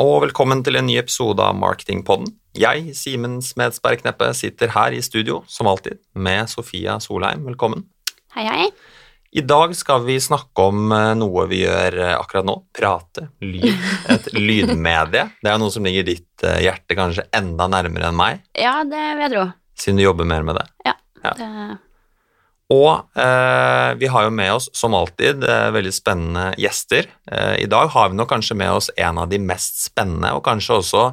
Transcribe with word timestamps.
Og 0.00 0.22
velkommen 0.24 0.62
til 0.64 0.78
en 0.80 0.86
ny 0.88 0.96
episode 1.00 1.44
av 1.44 1.56
Marketingpodden. 1.60 2.30
Jeg, 2.56 2.94
Simen 2.96 3.38
Smedsberg 3.44 4.00
Kneppe, 4.02 4.30
sitter 4.34 4.72
her 4.74 4.94
i 4.96 5.02
studio, 5.04 5.42
som 5.50 5.68
alltid, 5.70 6.00
med 6.16 6.48
Sofia 6.50 6.96
Solheim. 7.02 7.44
Velkommen. 7.50 7.84
Hei, 8.34 8.46
hei. 8.48 8.68
I 9.30 9.44
dag 9.46 9.74
skal 9.78 10.02
vi 10.08 10.16
snakke 10.22 10.64
om 10.72 10.88
eh, 10.90 11.12
noe 11.20 11.44
vi 11.50 11.60
gjør 11.62 11.98
eh, 12.00 12.14
akkurat 12.16 12.48
nå. 12.48 12.56
Prate. 12.74 13.28
Lyd. 13.44 13.76
Et 14.10 14.26
lydmedie. 14.48 15.28
Det 15.44 15.52
er 15.52 15.60
noe 15.62 15.70
som 15.70 15.86
ligger 15.86 16.08
ditt 16.08 16.46
eh, 16.48 16.62
hjerte 16.64 16.96
kanskje 16.98 17.28
enda 17.36 17.68
nærmere 17.70 18.08
enn 18.10 18.18
meg, 18.18 18.42
Ja, 18.58 18.80
det 18.88 19.04
vil 19.12 19.26
jeg 19.26 19.34
tro. 19.36 19.44
siden 19.84 20.00
du 20.00 20.06
jobber 20.08 20.26
mer 20.32 20.48
med 20.48 20.58
det. 20.58 20.66
Ja. 20.88 20.96
Ja. 21.22 21.36
Det, 21.36 21.52
Og 22.70 23.18
eh, 23.18 23.90
vi 23.98 24.06
har 24.06 24.28
jo 24.28 24.30
med 24.30 24.52
oss, 24.54 24.68
som 24.76 24.94
alltid, 24.94 25.42
eh, 25.42 25.68
veldig 25.74 25.92
spennende 25.94 26.46
gjester. 26.60 27.08
Eh, 27.30 27.56
I 27.64 27.68
dag 27.70 27.90
har 27.90 28.10
vi 28.12 28.18
nok 28.20 28.30
kanskje 28.30 28.54
med 28.56 28.70
oss 28.70 28.90
en 28.96 29.18
av 29.18 29.28
de 29.32 29.40
mest 29.42 29.82
spennende, 29.88 30.30
og 30.36 30.44
kanskje 30.46 30.78
også 30.78 31.04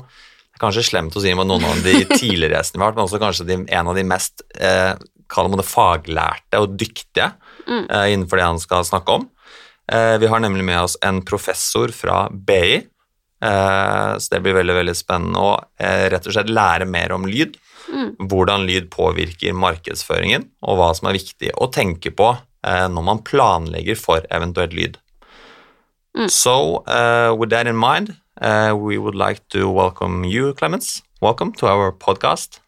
kanskje 0.61 0.85
slemt 0.85 1.17
å 1.17 1.21
si 1.21 1.33
om 1.33 1.41
noen 1.45 1.65
av 1.65 1.81
de 1.85 1.99
tidligere 2.21 2.59
gjestene 2.59 2.81
vi 2.81 2.85
har 2.85 2.91
hatt, 2.93 2.99
men 2.99 3.07
også 3.07 3.21
kanskje 3.21 3.47
de, 3.49 3.57
en 3.77 3.89
av 3.89 3.97
de 3.97 4.05
mest 4.05 4.45
eh, 4.57 4.93
kall 5.29 5.49
det 5.57 5.65
faglærte 5.67 6.61
og 6.63 6.77
dyktige 6.79 7.33
Mm. 7.67 7.89
eh, 7.89 8.13
innenfor 8.13 8.37
det 8.39 8.43
han 8.47 8.59
skal 8.63 8.85
snakke 8.87 9.11
om. 9.11 9.25
Eh, 9.91 10.17
vi 10.17 10.27
har 10.31 10.39
nemlig 10.39 10.63
med 10.63 10.79
oss 10.81 10.97
en 11.03 11.21
professor 11.21 11.91
fra 11.91 12.29
BI, 12.31 12.77
eh, 13.43 14.11
så 14.17 14.29
det 14.31 14.39
blir 14.39 14.55
veldig 14.55 14.75
veldig 14.77 14.95
spennende 14.95 15.41
å 15.43 15.51
rett 15.77 16.27
og 16.27 16.31
slett 16.31 16.47
lære 16.47 16.87
mer 16.87 17.11
om 17.11 17.27
lyd 17.27 17.57
mm. 17.89 18.27
hvordan 18.29 18.67
lyd 18.67 18.89
påvirker 18.93 19.55
markedsføringen, 19.57 20.49
og 20.61 20.79
hva 20.79 20.91
som 20.97 21.09
er 21.09 21.17
viktig 21.17 21.51
å 21.57 21.69
tenke 21.73 22.11
på 22.11 22.31
eh, 22.35 22.85
når 22.91 23.07
man 23.09 23.23
planlegger 23.27 23.99
for 23.99 24.27
eventuelt 24.31 24.75
lyd. 24.77 24.97
Mm. 26.17 26.29
So, 26.29 26.83
uh, 26.87 27.35
with 27.37 27.51
that 27.51 27.67
in 27.67 27.77
mind, 27.77 28.15
uh, 28.41 28.73
we 28.75 28.97
would 28.97 29.15
like 29.15 29.41
to 29.49 29.69
welcome 29.69 30.23
you, 30.23 30.53
Clemens. 30.53 31.03
Welcome 31.21 31.53
to 31.53 31.67
our 31.67 31.91
podcast. 31.91 32.59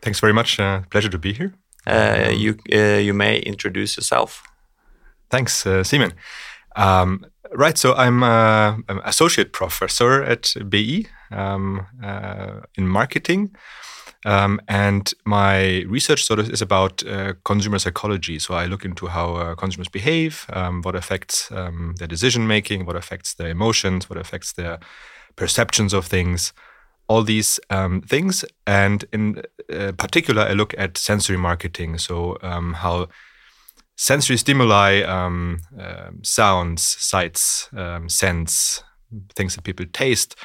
Thanks 0.00 0.20
very 0.20 0.32
much. 0.32 0.58
Uh, 0.58 0.82
pleasure 0.90 1.10
to 1.10 1.18
be 1.18 1.32
here. 1.32 1.52
Uh, 1.86 2.30
you, 2.32 2.56
uh, 2.72 2.98
you 2.98 3.14
may 3.14 3.38
introduce 3.38 3.96
yourself. 3.96 4.42
Thanks, 5.30 5.66
uh, 5.66 5.84
Simon. 5.84 6.12
Um, 6.76 7.24
right, 7.52 7.76
so 7.76 7.94
I'm 7.94 8.22
uh, 8.22 8.76
an 8.88 9.00
associate 9.04 9.52
professor 9.52 10.22
at 10.22 10.54
BE 10.68 11.06
um, 11.30 11.86
uh, 12.02 12.60
in 12.76 12.88
marketing. 12.88 13.54
Um, 14.24 14.60
and 14.66 15.12
my 15.24 15.82
research 15.82 16.24
sort 16.24 16.40
of 16.40 16.50
is 16.50 16.60
about 16.60 17.06
uh, 17.06 17.34
consumer 17.44 17.78
psychology. 17.78 18.38
So 18.38 18.54
I 18.54 18.66
look 18.66 18.84
into 18.84 19.06
how 19.06 19.36
uh, 19.36 19.54
consumers 19.54 19.88
behave, 19.88 20.44
um, 20.52 20.82
what 20.82 20.96
affects 20.96 21.50
um, 21.52 21.94
their 21.98 22.08
decision 22.08 22.46
making, 22.46 22.84
what 22.84 22.96
affects 22.96 23.34
their 23.34 23.48
emotions, 23.48 24.10
what 24.10 24.18
affects 24.18 24.52
their 24.52 24.78
perceptions 25.36 25.92
of 25.92 26.06
things, 26.06 26.52
all 27.06 27.22
these 27.22 27.60
um, 27.70 28.02
things. 28.02 28.44
And 28.66 29.04
in 29.12 29.42
uh, 29.72 29.92
particular, 29.92 30.42
I 30.42 30.52
look 30.52 30.74
at 30.76 30.98
sensory 30.98 31.38
marketing. 31.38 31.98
So 31.98 32.38
um, 32.42 32.74
how 32.74 33.08
sensory 33.96 34.36
stimuli, 34.36 35.02
um, 35.02 35.60
sounds, 36.22 36.82
sights, 36.82 37.68
scents, 38.08 38.82
things 39.36 39.54
that 39.54 39.62
people 39.62 39.86
taste, 39.92 40.36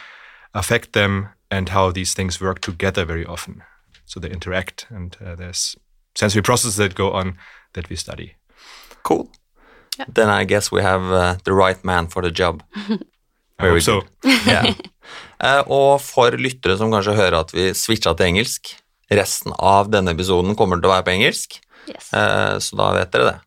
affect 0.54 0.94
them, 0.94 1.30
and 1.58 1.70
how 1.70 1.92
these 1.94 2.14
things 2.16 2.42
work 2.42 2.60
together 2.62 3.06
very 3.06 3.26
often. 3.26 3.62
So 4.06 4.20
they 4.20 4.30
interact, 4.32 4.86
and 4.90 5.16
uh, 5.22 5.36
there's 5.36 5.76
sensory 6.16 6.42
processes 6.42 6.76
that 6.78 6.96
go 6.96 7.12
on 7.12 7.34
that 7.74 7.90
we 7.90 7.96
study. 7.96 8.36
Cool. 9.04 9.30
Yeah. 9.98 10.06
Then 10.16 10.30
I 10.30 10.44
guess 10.46 10.72
we 10.72 10.82
have 10.82 11.04
uh, 11.12 11.36
the 11.46 11.54
right 11.54 11.84
man 11.84 12.08
for 12.08 12.22
the 12.22 12.32
job. 12.32 12.64
Very 13.60 13.82
so. 13.82 14.02
yeah. 14.46 14.74
uh, 15.40 15.64
og 15.68 16.02
for 16.02 16.32
lyttere 16.38 16.78
som 16.78 16.92
kanskje 16.92 17.14
hører 17.16 17.38
at 17.44 17.54
vi 17.54 17.70
switcha 17.78 18.14
til 18.18 18.32
engelsk, 18.34 18.74
resten 19.14 19.54
av 19.60 19.92
denne 19.94 20.12
episoden 20.16 20.56
kommer 20.58 20.82
til 20.82 20.90
å 20.90 20.96
være 20.96 21.06
på 21.08 21.14
engelsk, 21.18 21.60
Yes. 21.88 22.14
eh, 22.16 22.58
så 22.64 22.78
da 22.80 22.86
vet 22.96 23.12
dere 23.12 23.26
det. 23.28 23.40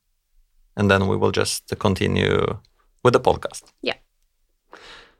And 0.76 0.90
then 0.90 1.06
we 1.08 1.16
will 1.16 1.32
just 1.32 1.72
continue 1.78 2.58
with 3.02 3.14
the 3.16 3.20
podcast. 3.20 3.64
Yeah. 3.82 3.96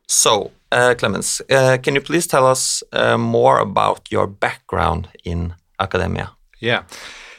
So, 0.09 0.53
uh, 0.71 0.95
Clemens, 0.97 1.43
uh, 1.51 1.79
can 1.83 1.95
you 1.95 2.01
please 2.01 2.27
tell 2.27 2.47
us 2.47 2.83
uh, 2.93 3.19
more 3.19 3.59
about 3.59 4.11
your 4.11 4.27
background 4.27 5.09
in 5.25 5.55
academia? 5.81 6.33
Yeah. 6.61 6.85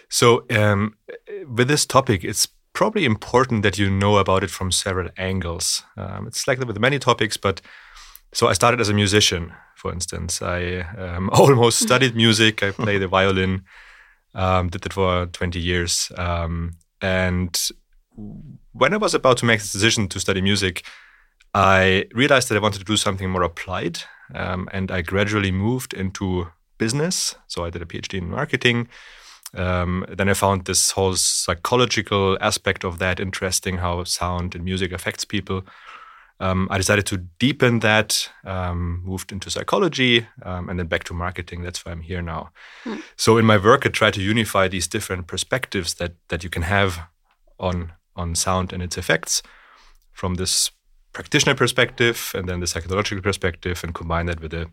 So 0.09 0.45
um, 0.49 0.95
with 1.47 1.67
this 1.67 1.85
topic, 1.85 2.23
it's 2.23 2.47
probably 2.73 3.05
important 3.05 3.63
that 3.63 3.77
you 3.77 3.89
know 3.89 4.17
about 4.17 4.43
it 4.43 4.51
from 4.51 4.71
several 4.71 5.09
angles. 5.17 5.83
Um, 5.97 6.27
it's 6.27 6.47
like 6.47 6.59
that 6.59 6.67
with 6.67 6.79
many 6.79 6.99
topics, 6.99 7.37
but 7.37 7.61
so 8.33 8.47
I 8.47 8.53
started 8.53 8.81
as 8.81 8.89
a 8.89 8.93
musician, 8.93 9.53
for 9.75 9.91
instance. 9.91 10.41
I 10.41 10.81
um, 10.97 11.29
almost 11.33 11.79
studied 11.79 12.15
music. 12.23 12.63
I 12.63 12.71
played 12.71 13.01
the 13.01 13.07
violin, 13.07 13.63
um, 14.35 14.69
did 14.69 14.81
that 14.81 14.93
for 14.93 15.25
20 15.27 15.59
years. 15.59 16.11
Um, 16.17 16.77
and 17.01 17.57
when 18.73 18.93
I 18.93 18.97
was 18.97 19.13
about 19.13 19.37
to 19.37 19.45
make 19.45 19.59
the 19.59 19.67
decision 19.67 20.07
to 20.09 20.19
study 20.19 20.41
music, 20.41 20.83
I 21.57 22.05
realized 22.13 22.49
that 22.49 22.55
I 22.55 22.61
wanted 22.61 22.79
to 22.79 22.85
do 22.85 22.97
something 22.97 23.31
more 23.31 23.41
applied. 23.41 24.01
Um, 24.35 24.69
and 24.71 24.91
I 24.91 25.01
gradually 25.01 25.51
moved 25.51 25.93
into 25.93 26.49
business. 26.77 27.35
So 27.47 27.65
I 27.65 27.71
did 27.71 27.81
a 27.81 27.85
PhD 27.85 28.19
in 28.19 28.29
marketing. 28.29 28.89
Um, 29.55 30.05
then 30.07 30.29
I 30.29 30.33
found 30.33 30.65
this 30.65 30.91
whole 30.91 31.15
psychological 31.15 32.37
aspect 32.41 32.83
of 32.83 32.99
that 32.99 33.19
interesting, 33.19 33.77
how 33.77 34.03
sound 34.03 34.53
and 34.53 34.63
music 34.63 34.91
affects 34.91 35.25
people. 35.25 35.65
Um, 36.39 36.67
I 36.69 36.77
decided 36.77 37.07
to 37.07 37.17
deepen 37.39 37.79
that, 37.79 38.29
um, 38.43 39.01
moved 39.03 39.31
into 39.31 39.49
psychology, 39.49 40.27
um, 40.43 40.69
and 40.69 40.77
then 40.77 40.85
back 40.85 41.05
to 41.05 41.15
marketing. 41.15 41.63
That's 41.63 41.83
why 41.83 41.91
I'm 41.91 42.01
here 42.01 42.21
now. 42.21 42.51
Hmm. 42.83 42.97
So 43.15 43.39
in 43.39 43.45
my 43.45 43.57
work, 43.57 43.87
I 43.87 43.89
try 43.89 44.11
to 44.11 44.21
unify 44.21 44.67
these 44.67 44.87
different 44.87 45.25
perspectives 45.25 45.95
that 45.95 46.13
that 46.27 46.43
you 46.43 46.51
can 46.51 46.61
have 46.61 46.99
on 47.57 47.93
on 48.15 48.35
sound 48.35 48.73
and 48.73 48.83
its 48.83 48.97
effects 48.97 49.41
from 50.13 50.35
this 50.35 50.71
practitioner 51.17 51.55
perspective 51.55 52.31
and 52.35 52.47
then 52.47 52.59
the 52.59 52.67
psychological 52.67 53.23
perspective, 53.23 53.83
and 53.83 53.93
combine 53.93 54.27
that 54.27 54.39
with 54.39 54.53
a 54.53 54.67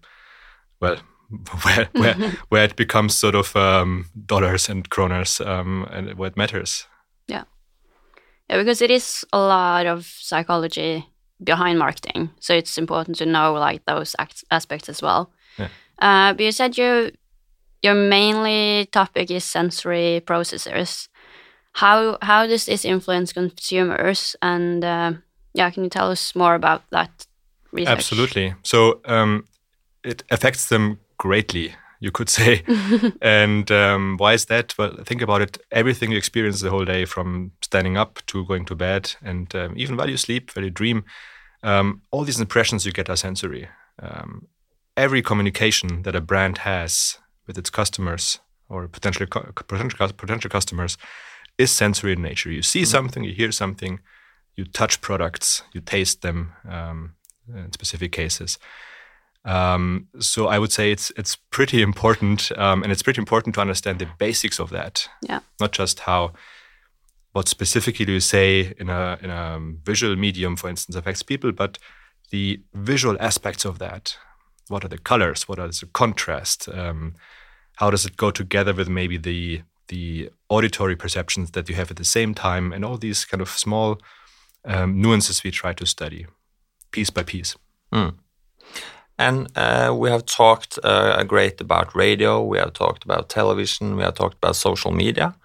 well 0.80 0.96
where 1.62 1.88
where 1.92 2.14
where 2.50 2.64
it 2.64 2.76
becomes 2.76 3.16
sort 3.16 3.34
of 3.34 3.56
um, 3.56 4.06
dollars 4.26 4.68
and 4.68 4.90
kroners 4.90 5.40
um, 5.40 5.86
and 5.90 6.08
it 6.08 6.36
matters. 6.36 6.86
Yeah, 7.28 7.44
yeah, 8.50 8.58
because 8.58 8.82
it 8.82 8.90
is 8.90 9.24
a 9.32 9.38
lot 9.38 9.86
of 9.86 10.04
psychology 10.04 11.06
behind 11.42 11.78
marketing, 11.78 12.30
so 12.40 12.54
it's 12.54 12.78
important 12.78 13.16
to 13.18 13.26
know 13.26 13.54
like 13.54 13.84
those 13.86 14.14
act- 14.18 14.44
aspects 14.50 14.88
as 14.88 15.02
well. 15.02 15.32
Yeah. 15.58 15.68
Uh, 15.98 16.34
but 16.34 16.44
you 16.44 16.52
said 16.52 16.76
you 16.76 17.10
your 17.82 17.94
mainly 17.94 18.86
topic 18.92 19.30
is 19.30 19.44
sensory 19.44 20.20
processors. 20.26 21.08
How 21.72 22.18
how 22.20 22.46
does 22.46 22.66
this 22.66 22.84
influence 22.84 23.32
consumers? 23.32 24.36
And 24.42 24.84
uh, 24.84 25.12
yeah, 25.54 25.70
can 25.70 25.84
you 25.84 25.90
tell 25.90 26.10
us 26.10 26.34
more 26.34 26.54
about 26.54 26.82
that 26.90 27.26
research? 27.72 27.96
Absolutely. 27.96 28.54
So 28.62 29.00
um, 29.06 29.46
it 30.02 30.24
affects 30.30 30.68
them 30.68 30.98
greatly, 31.16 31.74
you 32.00 32.10
could 32.10 32.28
say. 32.28 32.62
and 33.22 33.70
um, 33.70 34.16
why 34.18 34.34
is 34.34 34.46
that? 34.46 34.76
Well, 34.76 34.96
think 35.04 35.22
about 35.22 35.42
it. 35.42 35.58
Everything 35.70 36.10
you 36.10 36.18
experience 36.18 36.60
the 36.60 36.70
whole 36.70 36.84
day, 36.84 37.04
from 37.04 37.52
standing 37.62 37.96
up 37.96 38.20
to 38.26 38.44
going 38.44 38.64
to 38.66 38.74
bed, 38.74 39.14
and 39.22 39.54
um, 39.54 39.74
even 39.76 39.96
while 39.96 40.10
you 40.10 40.16
sleep, 40.16 40.50
while 40.54 40.64
you 40.64 40.70
dream, 40.70 41.04
um, 41.62 42.02
all 42.10 42.24
these 42.24 42.40
impressions 42.40 42.84
you 42.84 42.92
get 42.92 43.08
are 43.08 43.16
sensory. 43.16 43.68
Um, 44.02 44.48
every 44.96 45.22
communication 45.22 46.02
that 46.02 46.16
a 46.16 46.20
brand 46.20 46.58
has 46.58 47.18
with 47.46 47.56
its 47.56 47.70
customers 47.70 48.40
or 48.68 48.88
potential 48.88 49.26
potential, 49.26 50.08
potential 50.12 50.50
customers 50.50 50.96
is 51.58 51.70
sensory 51.70 52.12
in 52.12 52.22
nature. 52.22 52.50
You 52.50 52.62
see 52.62 52.84
something, 52.84 53.22
you 53.22 53.32
hear 53.32 53.52
something, 53.52 54.00
you 54.56 54.64
touch 54.64 55.00
products, 55.00 55.62
you 55.72 55.80
taste 55.80 56.22
them 56.22 56.52
um, 56.68 57.14
in 57.54 57.72
specific 57.72 58.12
cases. 58.12 58.58
Um, 59.44 60.08
so 60.20 60.46
I 60.46 60.58
would 60.58 60.72
say 60.72 60.90
it's 60.90 61.12
it's 61.16 61.36
pretty 61.36 61.82
important, 61.82 62.50
um, 62.56 62.82
and 62.82 62.90
it's 62.90 63.02
pretty 63.02 63.20
important 63.20 63.54
to 63.56 63.60
understand 63.60 63.98
the 63.98 64.08
basics 64.18 64.58
of 64.58 64.70
that. 64.70 65.08
Yeah. 65.20 65.40
Not 65.60 65.72
just 65.72 66.00
how 66.00 66.32
what 67.32 67.48
specifically 67.48 68.06
do 68.06 68.12
you 68.12 68.20
say 68.20 68.74
in 68.78 68.88
a 68.88 69.18
in 69.20 69.30
a 69.30 69.60
visual 69.84 70.16
medium, 70.16 70.56
for 70.56 70.70
instance, 70.70 70.96
affects 70.96 71.22
people, 71.22 71.52
but 71.52 71.78
the 72.30 72.60
visual 72.72 73.16
aspects 73.20 73.64
of 73.64 73.78
that. 73.78 74.16
What 74.68 74.82
are 74.82 74.88
the 74.88 74.98
colors? 74.98 75.46
What 75.46 75.58
is 75.58 75.80
the 75.80 75.86
contrast? 75.86 76.68
Um, 76.68 77.14
how 77.76 77.90
does 77.90 78.06
it 78.06 78.16
go 78.16 78.30
together 78.30 78.72
with 78.72 78.88
maybe 78.88 79.18
the 79.18 79.62
the 79.88 80.30
auditory 80.48 80.96
perceptions 80.96 81.50
that 81.50 81.68
you 81.68 81.74
have 81.74 81.90
at 81.90 81.98
the 81.98 82.04
same 82.04 82.32
time, 82.34 82.72
and 82.72 82.82
all 82.82 82.96
these 82.96 83.26
kind 83.26 83.42
of 83.42 83.50
small 83.50 84.00
um, 84.64 85.00
nuances 85.00 85.44
we 85.44 85.50
try 85.50 85.72
to 85.72 85.86
study 85.86 86.26
piece 86.90 87.10
by 87.10 87.22
piece. 87.22 87.56
And 89.18 89.48
uh, 89.56 89.94
we 89.96 90.10
have 90.10 90.26
talked 90.26 90.78
uh, 90.82 91.14
a 91.18 91.24
great 91.24 91.60
about 91.60 91.94
radio, 91.94 92.42
we 92.42 92.58
have 92.58 92.72
talked 92.72 93.04
about 93.04 93.28
television, 93.28 93.96
we 93.96 94.02
have 94.02 94.14
talked 94.14 94.36
about 94.36 94.56
social 94.56 94.90
media. 94.90 95.36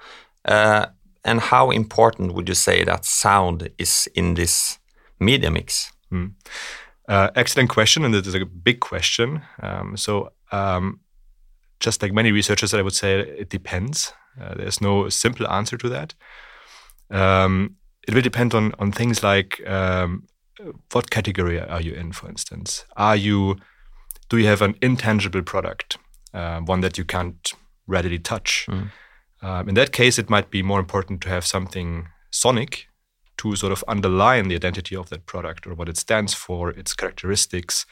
Uh, 0.46 0.88
and 1.24 1.40
how 1.40 1.70
important 1.70 2.34
would 2.34 2.48
you 2.48 2.56
say 2.56 2.84
that 2.84 3.06
sound 3.06 3.70
is 3.78 4.08
in 4.16 4.34
this 4.34 4.80
media 5.20 5.52
mix? 5.52 5.92
Uh, 7.08 7.30
excellent 7.36 7.70
question, 7.70 8.06
and 8.06 8.16
it 8.16 8.26
is 8.26 8.36
a 8.36 8.46
big 8.46 8.80
question. 8.80 9.42
Um, 9.62 9.98
so, 9.98 10.32
um, 10.52 11.00
just 11.80 12.02
like 12.02 12.14
many 12.14 12.32
researchers, 12.32 12.74
I 12.74 12.82
would 12.82 12.94
say 12.94 13.20
it 13.20 13.50
depends. 13.50 14.14
Uh, 14.40 14.56
there's 14.56 14.82
no 14.82 15.10
simple 15.10 15.48
answer 15.48 15.78
to 15.78 15.90
that. 15.90 16.14
Um, 17.12 17.76
it 18.08 18.14
will 18.14 18.22
depend 18.22 18.54
on 18.54 18.74
on 18.80 18.92
things 18.92 19.24
like 19.24 19.62
um, 19.68 20.28
what 20.92 21.10
category 21.10 21.60
are 21.60 21.82
you 21.82 21.94
in, 21.94 22.12
for 22.12 22.30
instance. 22.30 22.86
Are 22.96 23.16
you 23.16 23.58
do 24.30 24.38
you 24.38 24.48
have 24.48 24.62
an 24.62 24.76
intangible 24.82 25.42
product, 25.42 25.98
uh, 26.34 26.60
one 26.60 26.82
that 26.82 26.98
you 26.98 27.06
can't 27.06 27.54
readily 27.88 28.20
touch? 28.20 28.68
Mm. 28.70 28.92
Um, 29.42 29.70
in 29.70 29.76
that 29.76 29.92
case, 29.92 30.20
it 30.20 30.30
might 30.30 30.50
be 30.52 30.62
more 30.62 30.80
important 30.80 31.22
to 31.22 31.30
have 31.30 31.46
something 31.46 32.08
sonic 32.30 32.88
to 33.38 33.56
sort 33.56 33.72
of 33.72 33.84
underline 33.88 34.50
the 34.50 34.56
identity 34.56 34.96
of 34.96 35.10
that 35.10 35.26
product 35.26 35.66
or 35.66 35.74
what 35.74 35.90
it 35.90 35.98
stands 35.98 36.34
for, 36.34 36.72
its 36.72 36.94
characteristics. 36.94 37.86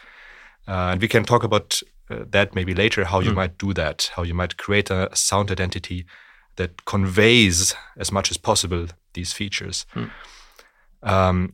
Uh, 0.67 0.91
and 0.91 1.01
we 1.01 1.07
can 1.07 1.23
talk 1.23 1.43
about 1.43 1.81
uh, 2.09 2.25
that 2.29 2.53
maybe 2.53 2.73
later, 2.73 3.05
how 3.05 3.21
you 3.21 3.31
Mm. 3.31 3.35
might 3.35 3.57
do 3.57 3.73
that, 3.73 4.11
how 4.15 4.23
you 4.23 4.33
might 4.33 4.57
create 4.57 4.89
a 4.89 5.09
sound 5.13 5.49
identity 5.49 6.05
that 6.57 6.85
conveys 6.85 7.73
as 7.97 8.11
much 8.11 8.29
as 8.29 8.37
possible 8.37 8.87
these 9.17 9.33
features. 9.33 9.85
Mm. 9.95 10.09
Um, 11.03 11.53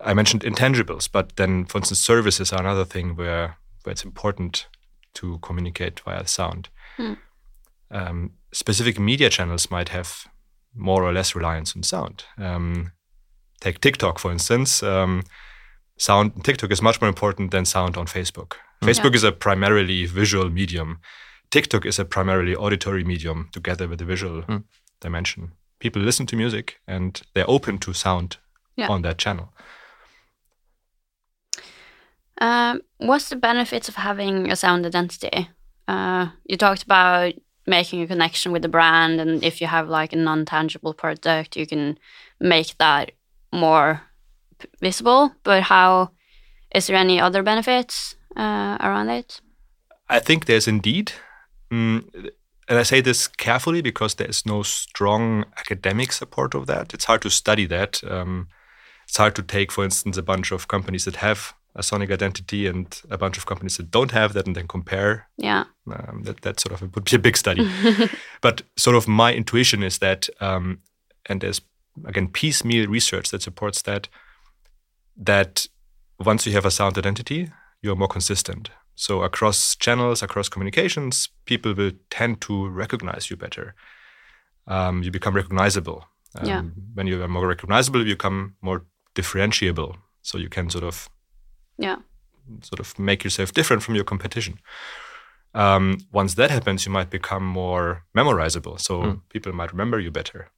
I 0.00 0.14
mentioned 0.14 0.44
intangibles, 0.44 1.08
but 1.10 1.36
then, 1.36 1.64
for 1.66 1.78
instance, 1.78 2.00
services 2.00 2.52
are 2.52 2.60
another 2.60 2.84
thing 2.84 3.16
where, 3.16 3.56
where 3.82 3.92
it's 3.92 4.04
important 4.04 4.68
to 5.14 5.38
communicate 5.38 6.00
via 6.04 6.26
sound. 6.26 6.68
Mm. 6.98 7.16
Um, 7.90 8.30
specific 8.52 8.98
media 8.98 9.30
channels 9.30 9.70
might 9.70 9.88
have 9.90 10.08
more 10.74 11.02
or 11.02 11.12
less 11.12 11.34
reliance 11.34 11.76
on 11.76 11.82
sound. 11.82 12.24
Um, 12.38 12.92
take 13.60 13.80
TikTok, 13.80 14.18
for 14.18 14.32
instance. 14.32 14.82
Um, 14.82 15.22
sound 15.98 16.44
TikTok 16.44 16.70
is 16.72 16.82
much 16.82 17.00
more 17.00 17.08
important 17.08 17.50
than 17.50 17.64
sound 17.64 17.96
on 17.96 18.06
Facebook. 18.06 18.52
Mm. 18.82 18.88
Facebook 18.88 19.14
is 19.14 19.24
a 19.24 19.32
primarily 19.32 20.06
visual 20.06 20.50
medium. 20.50 20.98
TikTok 21.50 21.86
is 21.86 21.98
a 21.98 22.04
primarily 22.04 22.54
auditory 22.56 23.04
medium 23.04 23.48
together 23.52 23.88
with 23.88 23.98
the 23.98 24.04
visual 24.04 24.42
Mm. 24.42 24.64
dimension. 25.00 25.52
People 25.84 26.00
listen 26.00 26.24
to 26.26 26.34
music 26.36 26.80
and 26.88 27.20
they're 27.34 27.50
open 27.50 27.76
to 27.76 27.92
sound 27.92 28.38
Yeah. 28.74 28.88
on 28.88 29.02
that 29.02 29.18
channel. 29.18 29.52
Um, 32.40 32.80
what's 32.96 33.28
the 33.28 33.36
benefits 33.36 33.86
of 33.88 33.96
having 33.96 34.50
a 34.50 34.56
sound 34.56 34.86
identity? 34.86 35.50
Uh, 35.86 36.28
you 36.46 36.56
talked 36.56 36.82
about 36.82 37.34
making 37.66 38.00
a 38.00 38.06
connection 38.06 38.50
with 38.50 38.62
the 38.62 38.68
brand, 38.68 39.20
and 39.20 39.44
if 39.44 39.60
you 39.60 39.66
have 39.66 39.90
like 39.90 40.14
a 40.14 40.16
non-tangible 40.16 40.94
product, 40.94 41.54
you 41.54 41.66
can 41.66 41.98
make 42.40 42.78
that 42.78 43.12
more 43.52 44.00
visible. 44.80 45.34
But 45.42 45.64
how 45.64 46.12
is 46.74 46.86
there 46.86 46.96
any 46.96 47.20
other 47.20 47.42
benefits 47.42 48.16
uh, 48.36 48.78
around 48.80 49.10
it? 49.10 49.42
I 50.08 50.18
think 50.18 50.46
there's 50.46 50.66
indeed, 50.66 51.12
mm, 51.70 52.30
and 52.68 52.78
I 52.78 52.82
say 52.82 53.00
this 53.00 53.26
carefully 53.26 53.82
because 53.82 54.14
there 54.14 54.28
is 54.28 54.46
no 54.46 54.62
strong 54.62 55.44
academic 55.58 56.12
support 56.12 56.54
of 56.54 56.66
that. 56.66 56.94
It's 56.94 57.04
hard 57.04 57.22
to 57.22 57.30
study 57.30 57.66
that. 57.66 58.02
Um, 58.04 58.48
it's 59.06 59.16
hard 59.16 59.34
to 59.36 59.42
take, 59.42 59.70
for 59.70 59.84
instance, 59.84 60.16
a 60.16 60.22
bunch 60.22 60.50
of 60.50 60.68
companies 60.68 61.04
that 61.04 61.16
have 61.16 61.54
a 61.76 61.82
sonic 61.82 62.10
identity 62.10 62.66
and 62.66 63.02
a 63.10 63.18
bunch 63.18 63.36
of 63.36 63.46
companies 63.46 63.76
that 63.76 63.90
don't 63.90 64.12
have 64.12 64.32
that, 64.32 64.46
and 64.46 64.54
then 64.54 64.68
compare. 64.68 65.28
Yeah. 65.36 65.64
Um, 65.90 66.22
that 66.24 66.42
that 66.42 66.60
sort 66.60 66.80
of 66.80 66.94
would 66.94 67.04
be 67.04 67.16
a 67.16 67.18
big 67.18 67.36
study. 67.36 67.68
but 68.40 68.62
sort 68.76 68.96
of 68.96 69.08
my 69.08 69.34
intuition 69.34 69.82
is 69.82 69.98
that, 69.98 70.28
um, 70.40 70.78
and 71.26 71.40
there's 71.40 71.60
again 72.04 72.28
piecemeal 72.28 72.88
research 72.88 73.30
that 73.30 73.42
supports 73.42 73.82
that. 73.82 74.08
That 75.16 75.66
once 76.18 76.46
you 76.46 76.52
have 76.52 76.64
a 76.64 76.70
sound 76.70 76.96
identity, 76.98 77.50
you're 77.82 77.96
more 77.96 78.08
consistent. 78.08 78.70
So 78.96 79.22
across 79.22 79.76
channels, 79.76 80.22
across 80.22 80.48
communications, 80.48 81.28
people 81.44 81.74
will 81.74 81.92
tend 82.10 82.40
to 82.42 82.68
recognize 82.68 83.30
you 83.30 83.36
better. 83.36 83.74
Um, 84.66 85.02
you 85.02 85.10
become 85.10 85.34
recognizable. 85.36 86.04
Um, 86.40 86.46
Yeah. 86.46 86.62
When 86.94 87.06
you 87.06 87.22
are 87.22 87.28
more 87.28 87.48
recognizable, 87.48 88.00
you 88.06 88.14
become 88.16 88.54
more 88.60 88.84
differentiable. 89.14 89.96
So 90.22 90.38
you 90.38 90.48
can 90.48 90.70
sort 90.70 90.84
of 90.84 91.08
Yeah. 91.78 91.96
sort 92.62 92.80
of 92.80 92.98
make 92.98 93.24
yourself 93.24 93.52
different 93.52 93.82
from 93.82 93.94
your 93.94 94.04
competition. 94.04 94.58
Um, 95.54 95.98
once 96.12 96.34
that 96.34 96.50
happens, 96.50 96.84
you 96.86 96.92
might 96.92 97.10
become 97.10 97.44
more 97.46 98.04
memorizable. 98.16 98.78
So 98.80 99.02
Mm. 99.02 99.20
people 99.28 99.52
might 99.52 99.72
remember 99.72 100.00
you 100.00 100.10
better. 100.10 100.50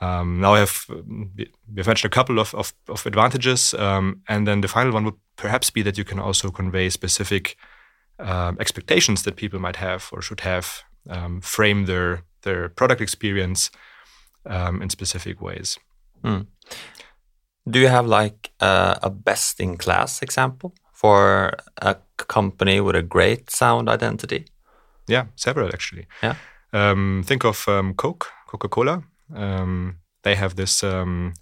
Um, 0.00 0.40
now 0.40 0.54
I 0.54 0.58
have 0.60 0.84
um, 0.90 1.30
we- 1.36 1.50
we've 1.74 1.86
mentioned 1.86 2.12
a 2.12 2.14
couple 2.14 2.38
of, 2.38 2.54
of, 2.54 2.72
of 2.88 3.06
advantages, 3.06 3.74
um, 3.74 4.20
and 4.28 4.46
then 4.46 4.60
the 4.60 4.68
final 4.68 4.92
one 4.92 5.04
would 5.04 5.16
perhaps 5.36 5.70
be 5.70 5.82
that 5.82 5.96
you 5.98 6.04
can 6.04 6.18
also 6.18 6.50
convey 6.50 6.90
specific 6.90 7.56
um, 8.18 8.56
expectations 8.60 9.22
that 9.22 9.36
people 9.36 9.58
might 9.60 9.76
have 9.76 10.08
or 10.12 10.22
should 10.22 10.40
have, 10.40 10.82
um, 11.08 11.40
frame 11.40 11.86
their 11.86 12.22
their 12.42 12.68
product 12.68 13.00
experience 13.00 13.70
um, 14.44 14.82
in 14.82 14.90
specific 14.90 15.40
ways. 15.40 15.78
Do 17.68 17.78
you 17.80 17.88
have 17.88 18.06
like 18.06 18.50
a, 18.60 18.98
a 19.02 19.10
best 19.10 19.60
in 19.60 19.76
class 19.76 20.22
example 20.22 20.72
for 20.92 21.52
a 21.82 21.96
company 22.16 22.80
with 22.80 22.96
a 22.96 23.02
great 23.02 23.50
sound 23.50 23.88
identity? 23.88 24.44
Yeah, 25.08 25.26
several 25.36 25.68
actually. 25.68 26.06
Yeah. 26.22 26.34
Um, 26.72 27.22
think 27.26 27.44
of 27.44 27.66
um, 27.68 27.94
Coke, 27.94 28.26
Coca 28.46 28.68
Cola. 28.68 29.02
Um, 29.34 29.98
they 30.22 30.34
have 30.34 30.54
this 30.56 30.82
um, 30.84 31.34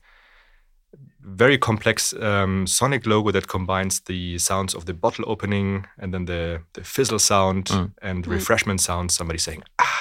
very 1.20 1.58
complex 1.58 2.12
um, 2.14 2.66
sonic 2.66 3.06
logo 3.06 3.30
that 3.32 3.48
combines 3.48 4.00
the 4.00 4.38
sounds 4.38 4.74
of 4.74 4.84
the 4.84 4.94
bottle 4.94 5.24
opening 5.26 5.86
and 5.98 6.12
then 6.12 6.26
the, 6.26 6.60
the 6.74 6.84
fizzle 6.84 7.18
sound 7.18 7.66
Mm. 7.66 7.92
and 8.02 8.24
Mm. 8.26 8.30
refreshment 8.32 8.80
sound. 8.80 9.10
Somebody 9.10 9.38
saying, 9.38 9.62
ah. 9.78 10.00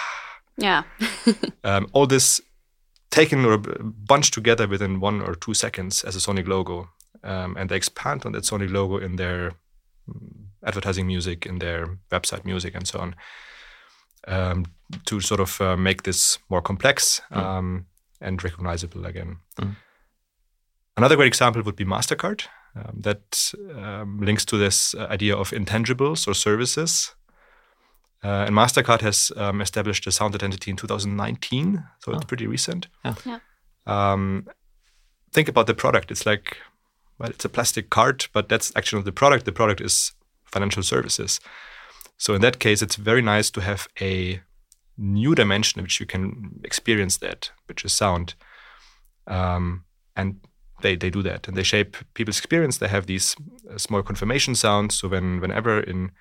Yeah. 0.58 0.84
um, 1.64 1.88
all 1.94 2.08
this 2.08 2.42
taken 3.10 3.46
or 3.46 3.58
bunched 3.58 4.34
together 4.34 4.68
within 4.68 5.00
one 5.00 5.22
or 5.22 5.36
two 5.36 5.54
seconds 5.54 6.04
as 6.04 6.16
a 6.16 6.20
sonic 6.20 6.48
logo. 6.48 6.90
Um, 7.24 7.56
and 7.58 7.70
they 7.70 7.76
expand 7.78 8.26
on 8.26 8.34
that 8.34 8.46
sonic 8.46 8.70
logo 8.70 8.98
in 8.98 9.16
their 9.16 9.52
mm, 10.10 10.48
advertising 10.66 11.08
music, 11.08 11.46
in 11.46 11.60
their 11.60 11.98
website 12.12 12.44
music, 12.46 12.76
and 12.76 12.86
so 12.88 13.00
on, 13.00 13.16
um, 14.28 14.66
to 15.06 15.20
sort 15.20 15.40
of 15.40 15.60
uh, 15.62 15.76
make 15.78 16.04
this 16.04 16.40
more 16.50 16.62
complex 16.62 17.22
Mm. 17.32 17.38
um, 17.38 17.86
and 18.22 18.44
recognizable 18.44 19.06
again. 19.06 19.38
Mm. 19.60 19.76
Another 20.98 21.16
great 21.16 21.28
example 21.28 21.62
would 21.64 21.76
be 21.76 21.86
MasterCard. 21.86 22.48
Um, 22.76 23.02
that 23.02 23.54
um, 23.76 24.20
links 24.20 24.46
to 24.46 24.58
this 24.58 24.96
uh, 24.96 25.06
idea 25.12 25.36
of 25.36 25.52
intangibles 25.52 26.28
or 26.28 26.34
services. 26.34 27.14
Uh, 28.24 28.46
and 28.48 28.56
MasterCard 28.56 29.02
has 29.02 29.32
um, 29.36 29.62
established 29.62 30.08
a 30.08 30.12
sound 30.12 30.34
identity 30.34 30.72
in 30.72 30.78
2019, 30.78 31.84
so 32.00 32.12
it's 32.14 32.24
Oh. 32.24 32.28
pretty 32.28 32.48
recent. 32.48 32.88
Yeah. 33.06 33.14
Yeah. 33.26 33.40
Um, 33.86 34.48
think 35.32 35.50
about 35.50 35.68
the 35.68 35.76
product. 35.76 36.10
It's 36.10 36.26
like, 36.26 36.58
well, 37.20 37.30
it's 37.30 37.46
a 37.46 37.50
plastic 37.50 37.90
card, 37.92 38.26
but 38.34 38.50
that's 38.50 38.72
actually 38.76 39.00
not 39.00 39.06
the 39.06 39.12
product. 39.12 39.46
The 39.46 39.52
product 39.52 39.82
is 39.82 40.14
financial 40.46 40.82
services. 40.84 41.40
So 42.24 42.36
in 42.36 42.42
that 42.42 42.58
case, 42.60 42.82
it's 42.86 42.96
very 42.96 43.22
nice 43.22 43.52
to 43.52 43.60
have 43.62 43.88
a 44.00 44.40
new 44.98 45.36
dimension 45.36 45.80
in 45.80 45.84
which 45.84 46.00
you 46.00 46.06
can 46.06 46.62
experience 46.64 47.18
that, 47.18 47.52
which 47.68 47.84
is 47.86 47.92
sound. 47.92 48.36
Um, 49.28 49.84
and 50.16 50.36
they, 50.82 50.96
they 50.96 51.10
do 51.10 51.22
that 51.24 51.48
and 51.48 51.58
they 51.58 51.64
shape 51.64 51.98
people's 52.14 52.38
experience. 52.38 52.78
They 52.78 52.88
have 52.88 53.08
these 53.08 53.36
uh, 53.70 53.78
small 53.78 54.04
confirmation 54.04 54.56
sounds. 54.56 54.98
So 55.00 55.10
when 55.10 55.42
whenever 55.42 55.82
in 55.82 56.12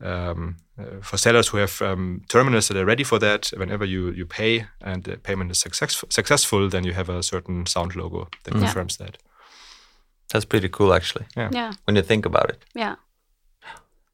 um, 0.00 0.56
uh, 0.78 1.00
for 1.02 1.16
sellers 1.18 1.48
who 1.48 1.58
have 1.58 1.82
um, 1.82 2.22
terminals 2.28 2.68
that 2.68 2.76
are 2.76 2.84
ready 2.86 3.02
for 3.04 3.18
that, 3.18 3.50
whenever 3.56 3.84
you, 3.84 4.12
you 4.12 4.24
pay 4.26 4.66
and 4.80 5.02
the 5.02 5.16
payment 5.16 5.50
is 5.50 5.58
successful, 5.58 6.08
successful, 6.12 6.68
then 6.68 6.84
you 6.84 6.92
have 6.92 7.08
a 7.08 7.22
certain 7.24 7.66
sound 7.66 7.96
logo 7.96 8.28
that 8.44 8.54
Mm. 8.54 8.60
Yeah. 8.60 8.66
confirms 8.66 8.96
that. 8.98 9.18
That's 10.32 10.44
pretty 10.46 10.68
cool, 10.68 10.92
actually, 10.94 11.26
Yeah. 11.36 11.72
when 11.86 11.96
you 11.96 12.02
think 12.02 12.26
about 12.26 12.50
it. 12.50 12.64
Yeah. 12.76 12.94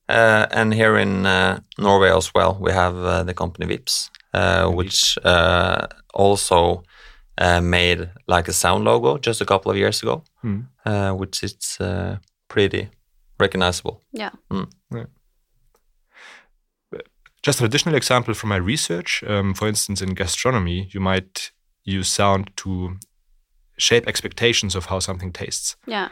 Uh, 0.08 0.46
and 0.50 0.74
here 0.74 0.96
in 0.98 1.24
uh, 1.26 1.60
Norway 1.78 2.10
as 2.10 2.32
well, 2.34 2.58
we 2.60 2.72
have 2.72 2.96
uh, 2.96 3.22
the 3.24 3.34
company 3.34 3.66
Vipps, 3.66 4.10
uh, 4.34 4.68
which 4.70 5.18
uh, 5.24 5.86
also 6.14 6.82
uh, 7.38 7.60
made 7.60 8.10
like 8.26 8.48
a 8.48 8.52
sound 8.52 8.84
logo 8.84 9.18
just 9.18 9.40
a 9.40 9.46
couple 9.46 9.70
of 9.70 9.76
years 9.76 10.02
ago, 10.02 10.22
Mm. 10.44 10.66
uh, 10.86 11.12
which 11.12 11.42
is 11.42 11.76
uh, 11.80 12.16
pretty 12.48 12.88
recognizable. 13.40 14.02
Yeah. 14.12 14.30
Just 17.42 17.60
an 17.60 17.66
additional 17.66 17.94
example 17.94 18.34
from 18.34 18.48
my 18.50 18.56
research, 18.56 19.22
um, 19.26 19.54
for 19.54 19.68
instance, 19.68 20.00
in 20.00 20.14
gastronomy, 20.14 20.88
you 20.94 21.00
might 21.00 21.50
use 21.84 22.08
sound 22.08 22.50
to 22.56 22.96
shape 23.78 24.06
expectations 24.08 24.74
of 24.74 24.86
how 24.86 24.98
something 25.00 25.32
tastes. 25.32 25.76
Yeah. 25.86 26.08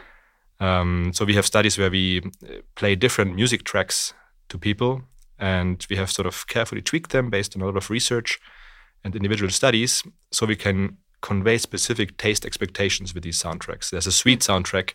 Um, 0.63 1.11
so 1.13 1.25
we 1.25 1.35
have 1.35 1.45
studies 1.45 1.77
where 1.77 1.91
we 1.91 2.19
uh, 2.21 2.61
play 2.75 2.95
different 2.95 3.35
music 3.35 3.63
tracks 3.63 4.13
to 4.49 4.57
people, 4.57 5.01
and 5.37 5.85
we 5.89 5.95
have 5.97 6.09
sort 6.11 6.27
of 6.27 6.45
carefully 6.47 6.81
tweaked 6.81 7.11
them 7.11 7.29
based 7.29 7.55
on 7.55 7.61
a 7.61 7.65
lot 7.65 7.77
of 7.77 7.89
research 7.89 8.39
and 9.03 9.15
individual 9.15 9.51
studies, 9.51 10.03
so 10.31 10.45
we 10.45 10.55
can 10.55 10.97
convey 11.21 11.57
specific 11.57 12.17
taste 12.17 12.45
expectations 12.45 13.13
with 13.13 13.23
these 13.23 13.41
soundtracks. 13.43 13.89
There's 13.89 14.07
a 14.07 14.11
sweet 14.11 14.41
soundtrack 14.41 14.93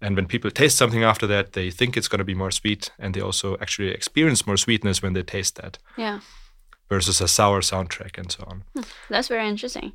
And 0.00 0.14
when 0.16 0.26
people 0.28 0.50
taste 0.52 0.76
something 0.78 1.02
after 1.04 1.26
that, 1.26 1.52
they 1.52 1.72
think 1.72 1.96
it's 1.96 2.08
going 2.08 2.20
to 2.20 2.24
be 2.32 2.34
more 2.34 2.52
sweet, 2.52 2.92
and 3.00 3.14
they 3.14 3.20
also 3.20 3.56
actually 3.60 3.88
experience 3.90 4.46
more 4.46 4.56
sweetness 4.56 5.02
when 5.02 5.12
they 5.14 5.24
taste 5.24 5.56
that 5.56 5.78
Yeah. 5.96 6.20
versus 6.88 7.20
a 7.20 7.26
sour 7.26 7.60
soundtrack 7.62 8.16
and 8.18 8.30
so 8.30 8.44
on. 8.46 8.62
That's 9.10 9.28
very 9.28 9.48
interesting. 9.48 9.92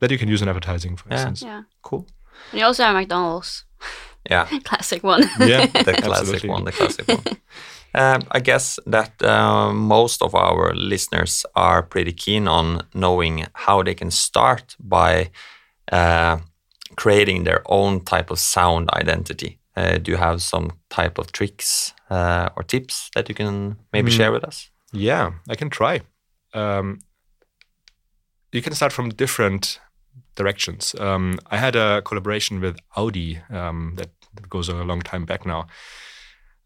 That 0.00 0.10
you 0.10 0.18
can 0.18 0.28
use 0.28 0.42
in 0.42 0.48
advertising, 0.48 0.96
for 0.96 1.08
Yeah. 1.08 1.14
instance. 1.28 1.42
Yeah. 1.42 1.62
Cool. 1.82 2.06
And 2.50 2.60
you 2.60 2.66
also 2.66 2.82
have 2.84 2.96
McDonald's. 2.96 3.64
Yeah. 4.30 4.46
Classic 4.64 5.02
one. 5.04 5.22
Yeah, 5.40 5.66
the 5.66 5.94
classic 6.02 6.04
absolutely. 6.04 6.48
one, 6.50 6.64
the 6.64 6.72
classic 6.72 7.08
one. 7.08 7.24
Um, 7.94 8.22
I 8.30 8.40
guess 8.40 8.78
that 8.86 9.22
uh, 9.22 9.72
most 9.72 10.22
of 10.22 10.34
our 10.34 10.74
listeners 10.74 11.44
are 11.54 11.82
pretty 11.82 12.12
keen 12.12 12.48
on 12.48 12.86
knowing 12.94 13.46
how 13.54 13.82
they 13.82 13.94
can 13.94 14.10
start 14.10 14.76
by 14.80 15.30
uh, 15.92 16.38
creating 16.96 17.44
their 17.44 17.62
own 17.66 18.00
type 18.04 18.30
of 18.30 18.38
sound 18.38 18.88
identity. 18.90 19.58
Uh, 19.76 19.98
do 19.98 20.10
you 20.12 20.18
have 20.18 20.40
some 20.40 20.70
type 20.88 21.18
of 21.18 21.32
tricks 21.32 21.92
uh, 22.10 22.48
or 22.56 22.62
tips 22.62 23.10
that 23.14 23.28
you 23.28 23.34
can 23.34 23.76
maybe 23.92 24.10
Mm. 24.10 24.16
share 24.16 24.32
with 24.32 24.44
us? 24.44 24.70
Yeah, 24.92 25.32
I 25.50 25.54
can 25.56 25.68
try. 25.70 26.00
Um, 26.54 26.98
you 28.52 28.62
can 28.62 28.74
start 28.74 28.92
from 28.92 29.10
different 29.10 29.80
directions. 30.42 30.94
Um, 30.98 31.38
I 31.50 31.56
had 31.56 31.76
a 31.76 32.02
collaboration 32.02 32.60
with 32.60 32.78
Audi 32.96 33.40
um, 33.50 33.94
that, 33.96 34.10
that 34.34 34.48
goes 34.48 34.68
a 34.68 34.84
long 34.84 35.02
time 35.02 35.24
back 35.24 35.46
now, 35.46 35.66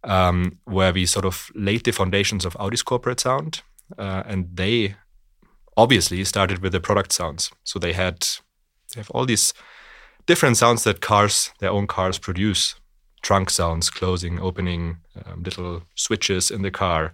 um, 0.05 0.59
where 0.65 0.93
we 0.93 1.07
sort 1.07 1.25
of 1.25 1.51
laid 1.55 1.85
the 1.85 1.93
foundations 1.93 2.45
of 2.45 2.57
Audi's 2.59 2.83
corporate 2.83 3.21
sound, 3.21 3.63
uh, 3.99 4.23
and 4.27 4.49
they 4.57 4.97
obviously 5.77 6.25
started 6.25 6.59
with 6.59 6.73
the 6.73 6.81
product 6.81 7.13
sounds. 7.13 7.51
So 7.65 7.79
they 7.79 7.93
had 7.93 8.27
they 8.95 9.01
have 9.01 9.11
all 9.11 9.27
these 9.27 9.53
different 10.27 10.57
sounds 10.57 10.85
that 10.85 11.01
cars, 11.01 11.53
their 11.59 11.71
own 11.71 11.87
cars, 11.87 12.19
produce. 12.19 12.75
Trunk 13.23 13.51
sounds, 13.51 13.91
closing, 13.91 14.39
opening, 14.39 14.99
um, 15.25 15.43
little 15.43 15.83
switches 15.97 16.51
in 16.51 16.63
the 16.63 16.71
car 16.71 17.13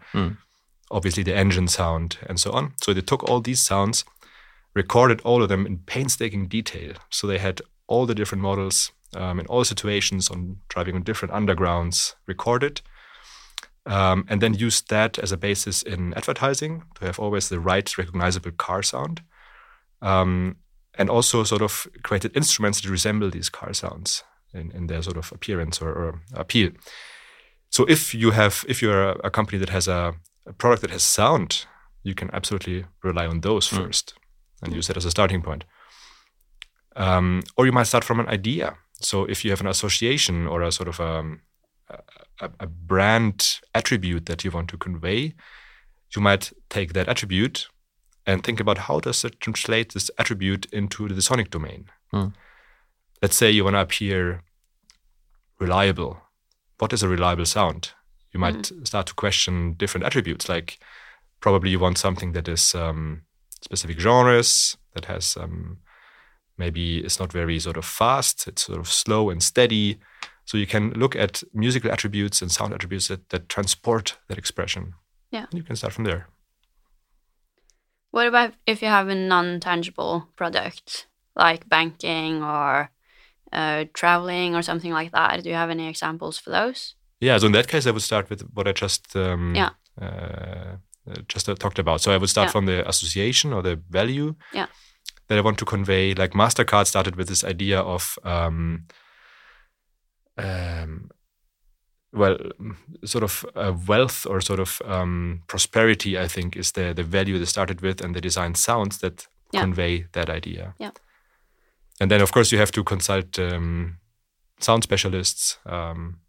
obviously 0.93 1.25
the 1.25 1.35
engine 1.35 1.67
sound 1.67 2.19
and 2.29 2.39
so 2.39 2.53
on. 2.53 2.75
So 2.83 2.93
they 2.93 3.01
took 3.01 3.25
all 3.25 3.41
these 3.41 3.61
sounds, 3.61 4.05
recorded 4.75 5.21
all 5.23 5.43
of 5.43 5.49
them 5.49 5.67
in 5.67 5.79
painstaking 5.79 6.49
detail. 6.49 6.95
So 7.11 7.27
they 7.27 7.39
had 7.39 7.61
all 7.87 8.07
the 8.07 8.15
different 8.15 8.43
models 8.43 8.93
um, 9.15 9.39
in 9.39 9.47
all 9.47 9.65
situations 9.65 10.31
on 10.31 10.57
driving 10.69 10.95
on 10.95 11.03
different 11.03 11.35
undergrounds 11.35 12.15
recorded, 12.27 12.81
um, 13.85 14.25
and 14.29 14.41
then 14.41 14.55
used 14.55 14.89
that 14.89 15.19
as 15.19 15.33
a 15.33 15.37
basis 15.37 15.83
in 15.83 16.15
advertising 16.15 16.85
to 16.95 17.05
have 17.05 17.19
always 17.19 17.49
the 17.49 17.61
right 17.61 17.99
recognizable 17.99 18.53
car 18.53 18.83
sound. 18.83 19.23
Um, 20.01 20.57
and 20.95 21.09
also 21.09 21.43
sort 21.45 21.63
of 21.63 21.87
created 22.03 22.37
instruments 22.37 22.81
that 22.81 22.91
resemble 22.91 23.31
these 23.31 23.49
car 23.49 23.73
sounds 23.73 24.25
in, 24.53 24.71
in 24.73 24.87
their 24.87 25.03
sort 25.03 25.17
of 25.17 25.33
appearance 25.33 25.81
or, 25.81 25.91
or 25.91 26.21
appeal. 26.35 26.71
So 27.71 27.85
if 27.87 28.15
you 28.15 28.33
have 28.33 28.65
if 28.69 28.83
you're 28.83 29.11
a, 29.11 29.17
a 29.25 29.31
company 29.31 29.59
that 29.59 29.71
has 29.71 29.89
a, 29.89 30.15
a 30.47 30.53
product 30.53 30.83
that 30.83 30.91
has 30.91 31.03
sound, 31.03 31.65
you 32.03 32.15
can 32.15 32.31
absolutely 32.35 32.85
rely 33.03 33.27
on 33.27 33.41
those 33.41 33.67
first 33.67 34.15
and 34.63 34.75
use 34.75 34.89
it 34.91 34.97
as 34.97 35.05
a 35.05 35.11
starting 35.11 35.43
point. 35.43 35.65
Um, 36.97 37.43
or 37.57 37.67
you 37.67 37.73
might 37.73 37.87
start 37.87 38.05
from 38.05 38.21
an 38.21 38.29
idea. 38.29 38.77
So 39.01 39.25
if 39.25 39.45
you 39.45 39.51
have 39.51 39.61
an 39.61 39.67
association 39.67 40.47
or 40.47 40.63
a 40.63 40.71
sort 40.71 40.89
of 40.89 41.01
um, 41.01 41.41
a, 41.89 41.99
a, 42.41 42.51
a 42.61 42.67
brand 42.67 43.61
attribute 43.75 44.27
that 44.27 44.45
you 44.45 44.51
want 44.51 44.69
to 44.69 44.77
convey, 44.77 45.35
you 46.15 46.23
might 46.23 46.53
take 46.69 46.93
that 46.93 47.09
attribute 47.09 47.69
and 48.27 48.45
think 48.45 48.61
about 48.61 48.79
how 48.79 49.01
does 49.01 49.25
it 49.25 49.41
translate 49.41 49.93
this 49.93 50.11
attribute 50.19 50.67
into 50.67 51.09
the 51.09 51.23
sonic 51.23 51.51
domain. 51.51 51.87
Mm. 52.13 52.33
Let's 53.21 53.37
say 53.37 53.51
you 53.51 53.65
want 53.65 53.75
to 53.75 53.81
appear 53.81 54.43
reliable. 55.59 56.21
What 56.79 56.93
is 56.93 57.03
a 57.03 57.09
reliable 57.09 57.47
sound? 57.47 57.93
You 58.33 58.41
might 58.41 58.67
start 58.85 59.07
to 59.09 59.15
question 59.15 59.75
different 59.75 60.07
attributes. 60.07 60.49
Like 60.49 60.79
probably 61.41 61.71
you 61.71 61.79
want 61.79 61.99
something 61.99 62.33
that 62.33 62.49
is 62.49 62.75
um, 62.75 63.23
specific 63.63 63.99
genres 63.99 64.77
that 64.95 65.07
has 65.07 65.37
um, 65.37 65.79
maybe 66.59 66.99
it's 66.99 67.19
not 67.19 67.33
very 67.33 67.59
sort 67.59 67.77
of 67.77 67.85
fast. 67.85 68.47
It's 68.49 68.67
sort 68.67 68.79
of 68.79 68.89
slow 68.89 69.31
and 69.31 69.43
steady. 69.43 69.99
So 70.45 70.59
you 70.59 70.67
can 70.67 70.91
look 70.93 71.17
at 71.17 71.43
musical 71.55 71.91
attributes 71.91 72.43
and 72.43 72.51
sound 72.51 72.75
attributes 72.75 73.09
that, 73.09 73.29
that 73.31 73.49
transport 73.49 74.19
that 74.29 74.39
expression. 74.39 74.95
Yeah. 75.31 75.47
You 75.53 75.63
can 75.63 75.77
start 75.77 75.95
from 75.95 76.05
there. 76.05 76.29
What 78.11 78.27
about 78.27 78.53
if 78.67 78.83
you 78.83 78.89
have 78.89 79.09
a 79.09 79.15
non-tangible 79.15 80.29
product 80.37 81.07
like 81.35 81.69
banking 81.69 82.43
or 82.43 82.91
uh, 83.53 83.85
traveling 83.95 84.55
or 84.55 84.63
something 84.63 84.93
like 84.93 85.13
that? 85.13 85.43
Do 85.43 85.49
you 85.49 85.55
have 85.55 85.71
any 85.71 85.89
examples 85.89 86.39
for 86.39 86.51
those? 86.51 86.95
Yeah, 87.21 87.39
so 87.39 87.47
in 87.47 87.53
that 87.53 87.69
case, 87.69 87.87
I 87.87 87.91
would 87.93 88.03
start 88.03 88.29
with 88.29 88.43
what 88.53 88.69
I 88.69 88.73
just 88.73 89.17
um, 89.17 89.55
Yeah. 89.55 89.71
uh, 90.01 90.77
just 91.29 91.49
uh, 91.49 91.55
talked 91.55 91.79
about. 91.79 92.01
So 92.01 92.13
I 92.13 92.17
would 92.19 92.29
start 92.31 92.47
Yeah. 92.47 92.53
from 92.53 92.67
the 92.67 92.89
association 92.89 93.53
or 93.53 93.63
the 93.63 93.77
value 93.91 94.35
Yeah. 94.53 94.67
that 95.29 95.39
I 95.39 95.41
want 95.41 95.59
to 95.59 95.65
convey. 95.65 96.15
Like 96.15 96.33
Mastercard 96.35 96.87
started 96.87 97.17
with 97.17 97.29
this 97.29 97.45
idea 97.45 97.81
of, 97.81 98.19
um, 98.25 98.87
um, 100.39 101.11
well, 102.13 102.37
sort 103.05 103.25
of 103.25 103.45
uh, 103.57 103.73
wealth 103.89 104.27
or 104.27 104.41
sort 104.41 104.61
of 104.61 104.81
um, 104.85 105.43
prosperity. 105.47 106.19
I 106.19 106.29
think 106.29 106.57
is 106.57 106.73
the 106.73 106.93
the 106.95 107.03
value 107.05 107.39
they 107.39 107.47
started 107.47 107.81
with, 107.81 108.01
and 108.05 108.15
they 108.15 108.21
designed 108.21 108.57
sounds 108.57 108.99
that 108.99 109.29
Yeah. 109.53 109.63
convey 109.63 110.07
that 110.13 110.29
idea. 110.31 110.75
Yeah. 110.79 110.91
And 112.01 112.11
then, 112.11 112.23
of 112.23 112.33
course, 112.33 112.53
you 112.53 112.59
have 112.61 112.73
to 112.73 112.83
consult 112.85 113.39
um, 113.39 113.99
sound 114.61 114.83
specialists. 114.83 115.59
Um, 115.67 116.21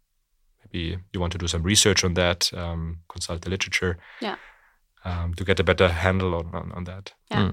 maybe 0.64 0.98
you 1.12 1.20
want 1.20 1.32
to 1.32 1.38
do 1.38 1.48
some 1.48 1.62
research 1.68 2.04
on 2.04 2.14
that, 2.14 2.50
um, 2.54 2.98
consult 3.08 3.40
the 3.42 3.50
literature 3.50 3.96
Yeah. 4.20 4.36
Um, 5.04 5.34
to 5.34 5.44
get 5.44 5.60
a 5.60 5.64
better 5.64 5.88
handle 5.88 6.34
on, 6.34 6.50
on, 6.54 6.72
on 6.72 6.84
that. 6.84 7.12
Yeah. 7.30 7.52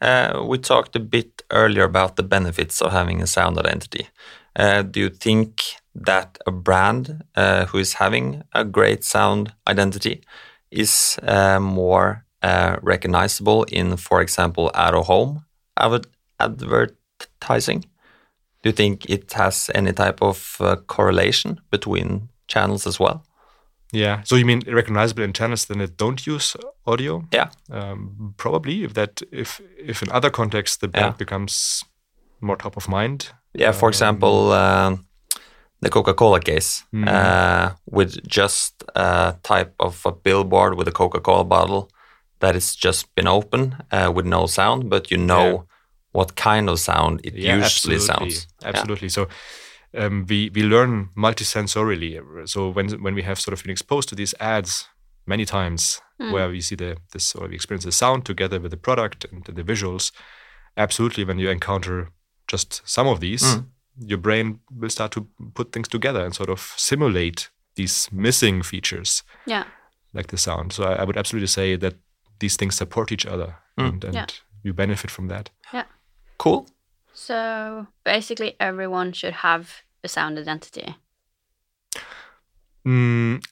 Uh, 0.00 0.42
we 0.44 0.58
talked 0.58 0.96
a 0.96 1.00
bit 1.00 1.42
earlier 1.50 1.84
about 1.84 2.16
the 2.16 2.22
benefits 2.24 2.82
of 2.82 2.92
having 2.92 3.22
a 3.22 3.26
sound 3.26 3.58
identity. 3.58 4.08
Uh, 4.56 4.82
do 4.82 5.00
you 5.00 5.08
think 5.08 5.62
that 5.94 6.38
a 6.46 6.50
brand 6.50 7.22
uh, 7.36 7.66
who 7.66 7.78
is 7.78 7.94
having 7.94 8.42
a 8.52 8.64
great 8.64 9.04
sound 9.04 9.52
identity 9.68 10.22
is 10.70 11.18
uh, 11.22 11.60
more 11.60 12.24
uh, 12.42 12.76
recognizable 12.82 13.64
in, 13.64 13.96
for 13.96 14.20
example, 14.20 14.70
out 14.74 14.94
of 14.94 15.06
home 15.06 15.44
adver- 15.76 16.10
advertising? 16.40 17.84
Do 18.62 18.68
you 18.68 18.72
think 18.72 19.08
it 19.08 19.32
has 19.32 19.70
any 19.74 19.92
type 19.92 20.22
of 20.22 20.56
uh, 20.60 20.76
correlation 20.86 21.60
between 21.70 22.28
channels 22.48 22.86
as 22.86 22.98
well? 22.98 23.24
Yeah. 23.92 24.22
So 24.24 24.36
you 24.36 24.44
mean 24.46 24.62
recognizable 24.66 25.22
in 25.24 25.32
channels 25.32 25.64
then 25.66 25.78
that 25.78 25.96
don't 25.96 26.26
use 26.26 26.56
audio? 26.86 27.22
Yeah. 27.34 27.50
Um, 27.70 28.34
probably. 28.36 28.84
If 28.84 28.92
that 28.94 29.20
if 29.30 29.60
if 29.88 30.02
in 30.02 30.10
other 30.10 30.30
contexts 30.30 30.76
the 30.78 30.88
brand 30.88 31.12
Yeah. 31.12 31.16
becomes 31.18 31.84
more 32.40 32.56
top 32.56 32.76
of 32.76 32.88
mind. 32.88 33.32
Yeah, 33.54 33.72
for 33.74 33.88
example, 33.88 34.52
um, 34.52 35.06
the 35.82 35.90
Coca-Cola 35.90 36.40
case 36.40 36.84
Mm. 36.94 37.06
uh, 37.08 37.74
with 37.90 38.16
just 38.26 38.84
a 38.96 39.34
type 39.42 39.74
of 39.78 40.06
a 40.06 40.12
billboard 40.12 40.74
with 40.74 40.88
a 40.88 40.92
Coca-Cola 40.92 41.44
bottle 41.44 41.88
that 42.40 42.54
has 42.54 42.74
just 42.84 43.14
been 43.14 43.28
open 43.28 43.74
uh, 43.92 44.10
with 44.14 44.26
no 44.26 44.46
sound, 44.46 44.88
but 44.88 45.10
you 45.10 45.18
know 45.18 45.50
Yeah. 45.50 45.62
what 46.12 46.34
kind 46.34 46.68
of 46.68 46.78
sound 46.78 47.20
it 47.24 47.34
Yeah, 47.34 47.56
usually 47.58 47.96
absolutely. 47.96 48.30
sounds. 48.30 48.46
Absolutely. 48.64 49.08
So 49.10 49.26
um, 49.94 50.24
we 50.28 50.50
we 50.54 50.62
learn 50.62 51.08
multisensorily. 51.16 52.20
So 52.48 52.70
when 52.70 52.88
when 53.02 53.14
we 53.14 53.22
have 53.22 53.40
sort 53.40 53.52
of 53.52 53.62
been 53.62 53.72
exposed 53.72 54.08
to 54.08 54.14
these 54.14 54.34
ads 54.40 54.88
many 55.26 55.44
times, 55.44 56.00
where 56.18 56.48
we 56.48 56.60
see 56.60 56.76
the 56.76 56.96
this 57.12 57.34
or 57.34 57.48
we 57.48 57.54
experience 57.54 57.84
the 57.84 57.92
sound 57.92 58.24
together 58.24 58.60
with 58.60 58.70
the 58.70 58.76
product 58.76 59.24
and 59.32 59.44
the 59.44 59.64
visuals, 59.64 60.12
absolutely. 60.76 61.24
When 61.24 61.38
you 61.38 61.50
encounter 61.50 62.08
just 62.52 62.82
some 62.84 63.08
of 63.10 63.20
these, 63.20 63.42
Mm. 63.56 63.66
your 64.08 64.18
brain 64.20 64.60
will 64.70 64.90
start 64.90 65.12
to 65.12 65.26
put 65.54 65.72
things 65.72 65.88
together 65.88 66.24
and 66.24 66.34
sort 66.34 66.48
of 66.50 66.60
simulate 66.76 67.50
these 67.76 68.08
missing 68.12 68.62
features 68.64 69.22
Yeah. 69.46 69.64
like 70.14 70.28
the 70.28 70.36
sound. 70.38 70.72
So 70.72 70.84
I, 70.84 71.02
I 71.02 71.04
would 71.04 71.16
absolutely 71.16 71.48
say 71.48 71.76
that 71.78 71.94
these 72.38 72.56
things 72.56 72.74
support 72.76 73.12
each 73.12 73.26
other, 73.26 73.54
and, 73.76 74.04
and 74.04 74.14
Yeah. 74.14 74.26
you 74.64 74.72
benefit 74.74 75.10
from 75.10 75.28
that. 75.28 75.50
Yeah. 75.74 75.84
Cool. 76.38 76.66
So 77.14 77.86
basically, 78.04 78.56
everyone 78.58 79.12
should 79.12 79.34
have 79.34 79.82
a 80.02 80.08
sound 80.08 80.38
identity. 80.38 80.96
Mm, 82.86 83.44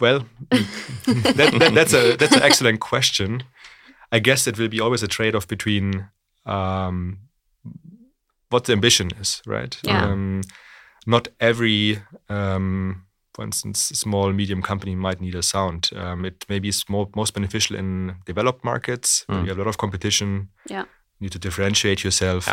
well, 0.00 0.26
that, 0.50 1.54
that, 1.58 1.72
that's 1.74 1.94
a 1.94 2.16
that's 2.16 2.34
an 2.34 2.42
excellent 2.42 2.80
question. 2.80 3.44
I 4.10 4.18
guess 4.18 4.46
it 4.46 4.58
will 4.58 4.68
be 4.68 4.80
always 4.80 5.02
a 5.02 5.08
trade-off 5.08 5.48
between 5.48 6.08
um, 6.44 7.18
what 8.50 8.64
the 8.64 8.72
ambition 8.72 9.10
is, 9.18 9.40
right? 9.46 9.78
Yeah. 9.82 10.04
Um, 10.04 10.42
not 11.06 11.28
every, 11.40 12.02
um, 12.28 13.06
for 13.32 13.42
instance, 13.42 13.80
small 13.80 14.32
medium 14.32 14.60
company 14.60 14.94
might 14.94 15.20
need 15.20 15.34
a 15.34 15.42
sound. 15.42 15.90
Um, 15.96 16.26
it 16.26 16.44
may 16.48 16.58
be 16.58 16.70
small, 16.72 17.10
most 17.16 17.32
beneficial 17.32 17.76
in 17.76 18.16
developed 18.26 18.64
markets. 18.64 19.24
where 19.26 19.38
Mm. 19.38 19.42
You 19.44 19.48
have 19.48 19.58
a 19.58 19.62
lot 19.62 19.68
of 19.68 19.78
competition. 19.78 20.50
Yeah. 20.68 20.84
You 21.22 21.26
need 21.26 21.32
to 21.32 21.38
differentiate 21.38 22.02
yourself. 22.02 22.48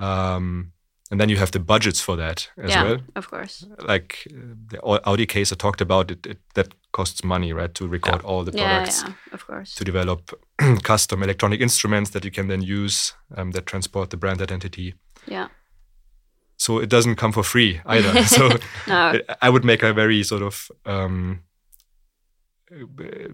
Um, 0.00 0.72
and 1.10 1.20
then 1.20 1.28
you 1.28 1.36
have 1.36 1.50
the 1.50 1.60
budgets 1.60 2.00
for 2.00 2.16
that 2.16 2.48
as 2.56 2.70
yeah, 2.70 2.82
well. 2.84 2.96
of 3.14 3.28
course. 3.30 3.66
Like 3.86 4.26
uh, 4.32 4.54
the 4.70 4.80
Audi 5.04 5.26
case 5.26 5.52
I 5.52 5.56
talked 5.56 5.82
about, 5.82 6.10
it, 6.10 6.26
it 6.26 6.38
that 6.54 6.68
costs 6.92 7.22
money, 7.22 7.52
right, 7.52 7.74
to 7.74 7.86
record 7.86 8.22
all 8.22 8.44
the 8.44 8.52
products, 8.52 9.02
yeah, 9.02 9.08
yeah, 9.08 9.34
of 9.34 9.46
course. 9.46 9.74
to 9.74 9.84
develop 9.84 10.32
custom 10.82 11.22
electronic 11.22 11.60
instruments 11.60 12.10
that 12.10 12.24
you 12.24 12.30
can 12.30 12.48
then 12.48 12.62
use 12.62 13.12
um, 13.36 13.50
that 13.52 13.66
transport 13.66 14.08
the 14.08 14.16
brand 14.16 14.40
identity. 14.40 14.94
Yeah. 15.26 15.48
So 16.56 16.78
it 16.78 16.88
doesn't 16.88 17.16
come 17.16 17.32
for 17.32 17.42
free 17.42 17.80
either. 17.84 18.24
so 18.36 18.48
No. 18.88 19.20
I- 19.28 19.36
I 19.42 19.50
would 19.50 19.64
make 19.66 19.82
a 19.82 19.92
very 19.92 20.22
sort 20.22 20.42
of 20.42 20.70
um, 20.86 21.42
uh, 22.72 23.28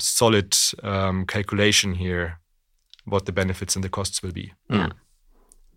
solid 0.00 0.56
um, 0.82 1.26
calculation 1.26 1.94
here, 1.94 2.40
what 3.04 3.24
the 3.26 3.32
benefits 3.32 3.76
and 3.76 3.84
the 3.84 3.88
costs 3.90 4.22
will 4.22 4.32
be. 4.32 4.52
Yeah. 4.70 4.90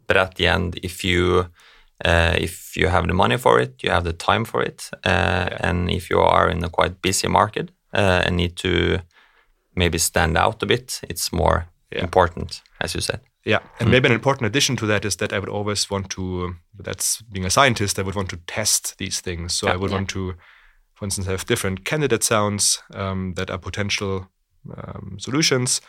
But 0.08 0.17
at 0.17 0.36
the 0.36 0.48
end, 0.48 0.79
if 0.84 1.03
you 1.03 1.48
uh, 2.05 2.36
if 2.38 2.75
you 2.77 2.89
have 2.89 3.08
the 3.08 3.13
money 3.13 3.38
for 3.38 3.60
it, 3.62 3.82
you 3.84 3.91
have 3.91 4.03
the 4.03 4.13
time 4.13 4.46
for 4.46 4.62
it, 4.62 4.89
uh, 5.05 5.48
and 5.62 5.89
if 5.89 6.10
you 6.10 6.20
are 6.20 6.50
in 6.51 6.63
a 6.63 6.70
quite 6.70 7.01
busy 7.01 7.27
market 7.27 7.72
uh, 7.94 8.22
and 8.25 8.36
need 8.36 8.55
to 8.58 9.00
maybe 9.75 9.98
stand 9.98 10.38
out 10.38 10.63
a 10.63 10.65
bit, 10.65 11.01
it's 11.10 11.32
more 11.32 11.65
Yeah. 11.91 12.03
important, 12.03 12.62
as 12.79 12.94
you 12.94 13.01
said. 13.01 13.20
Yeah, 13.46 13.60
and 13.79 13.89
maybe 13.89 14.08
an 14.08 14.13
important 14.13 14.46
addition 14.48 14.75
to 14.77 14.86
that 14.88 15.05
is 15.05 15.15
that 15.15 15.32
I 15.32 15.39
would 15.39 15.50
always 15.50 15.89
want 15.89 16.10
to. 16.10 16.55
That's 16.84 17.22
being 17.32 17.46
a 17.46 17.50
scientist. 17.50 17.98
I 18.00 18.01
would 18.01 18.15
want 18.15 18.29
to 18.29 18.38
test 18.48 18.98
these 18.98 19.22
things. 19.22 19.53
So 19.53 19.67
I 19.67 19.75
would 19.75 19.91
Yeah. 19.91 19.98
want 19.98 20.10
to, 20.10 20.34
for 20.94 21.05
instance, 21.05 21.29
have 21.29 21.46
different 21.46 21.86
candidate 21.86 22.24
sounds 22.24 22.84
um, 22.94 23.34
that 23.36 23.50
are 23.50 23.60
potential 23.60 24.27
um, 24.77 25.17
solutions, 25.20 25.82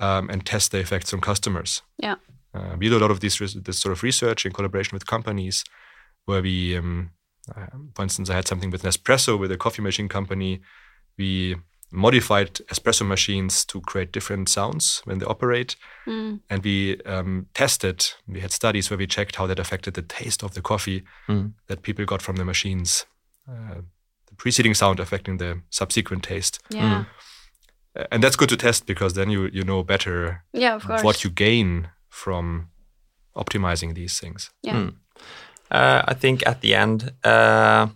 um, 0.00 0.28
and 0.30 0.44
test 0.44 0.70
the 0.72 0.78
effects 0.78 1.12
on 1.12 1.20
customers. 1.20 1.82
Yeah. 1.98 2.16
Uh, 2.54 2.76
we 2.78 2.88
do 2.88 2.96
a 2.96 3.00
lot 3.00 3.10
of 3.10 3.20
this, 3.20 3.40
res- 3.40 3.54
this 3.54 3.78
sort 3.78 3.92
of 3.92 4.02
research 4.02 4.46
in 4.46 4.52
collaboration 4.52 4.94
with 4.96 5.06
companies, 5.06 5.64
where 6.24 6.42
we, 6.42 6.76
um, 6.76 7.10
uh, 7.54 7.66
for 7.94 8.02
instance, 8.02 8.30
I 8.30 8.34
had 8.34 8.48
something 8.48 8.70
with 8.70 8.82
Nespresso, 8.82 9.38
with 9.38 9.52
a 9.52 9.56
coffee 9.58 9.82
machine 9.82 10.08
company. 10.08 10.60
We 11.18 11.56
modified 11.92 12.54
espresso 12.72 13.06
machines 13.06 13.64
to 13.64 13.80
create 13.80 14.10
different 14.12 14.48
sounds 14.48 15.00
when 15.04 15.18
they 15.18 15.26
operate 15.26 15.76
Mm. 16.06 16.40
and 16.50 16.62
we 16.64 17.00
um, 17.04 17.46
tested 17.54 18.04
we 18.26 18.40
had 18.40 18.50
studies 18.52 18.90
where 18.90 18.98
we 18.98 19.06
checked 19.06 19.36
how 19.36 19.46
that 19.46 19.58
affected 19.60 19.94
the 19.94 20.02
taste 20.02 20.42
of 20.42 20.54
the 20.54 20.60
coffee 20.60 21.04
Mm. 21.28 21.52
that 21.68 21.82
people 21.82 22.04
got 22.04 22.22
from 22.22 22.36
the 22.36 22.44
machines 22.44 23.06
uh, 23.48 23.80
the 24.26 24.34
preceding 24.36 24.74
sound 24.74 24.98
affecting 25.00 25.38
the 25.38 25.60
subsequent 25.70 26.24
taste 26.24 26.58
Yeah. 26.70 27.00
Uh, 27.00 27.04
and 28.10 28.22
that's 28.22 28.36
good 28.36 28.48
to 28.48 28.56
test 28.56 28.86
because 28.86 29.14
then 29.14 29.30
you 29.30 29.50
you 29.52 29.64
know 29.64 29.82
better 29.82 30.42
Yeah, 30.52 30.74
of 30.76 30.84
course. 30.84 31.02
what 31.04 31.24
you 31.24 31.30
gain 31.30 31.88
from 32.08 32.68
optimizing 33.34 33.94
these 33.94 34.20
things 34.20 34.50
yeah. 34.62 34.74
Mm. 34.76 34.94
Uh, 35.70 36.02
I 36.06 36.14
think 36.14 36.46
at 36.46 36.60
the 36.60 36.74
end, 36.74 37.12
uh, 37.24 37.88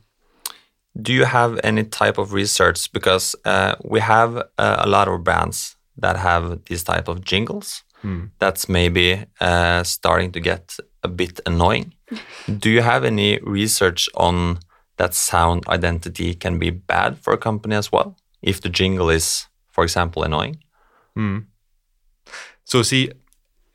do 1.00 1.12
you 1.12 1.25
have 1.25 1.61
any 1.62 1.85
type 1.85 2.19
of 2.19 2.33
research? 2.33 2.90
Because 2.92 3.37
uh, 3.45 3.75
we 3.85 4.00
have 4.00 4.37
uh, 4.59 4.76
a 4.85 4.88
lot 4.88 5.07
of 5.09 5.23
brands 5.23 5.76
that 5.97 6.16
have 6.16 6.64
these 6.64 6.83
type 6.83 7.07
of 7.09 7.25
jingles. 7.25 7.85
Hmm. 8.02 8.25
That's 8.40 8.69
maybe 8.69 9.25
uh, 9.40 9.85
starting 9.85 10.33
to 10.33 10.40
get 10.40 10.76
a 11.04 11.09
bit 11.09 11.40
annoying. 11.47 11.95
do 12.59 12.71
you 12.71 12.83
have 12.83 13.04
any 13.04 13.38
research 13.42 14.09
on 14.14 14.59
that 14.97 15.14
sound 15.14 15.64
identity 15.69 16.35
can 16.35 16.59
be 16.59 16.71
bad 16.71 17.19
for 17.19 17.33
a 17.33 17.38
company 17.38 17.76
as 17.76 17.92
well? 17.92 18.16
If 18.42 18.61
the 18.61 18.69
jingle 18.69 19.11
is, 19.11 19.47
for 19.71 19.85
example, 19.85 20.23
annoying. 20.25 20.56
Hmm. 21.17 21.39
so 22.65 22.83
see 22.83 23.11